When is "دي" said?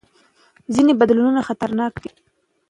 2.03-2.11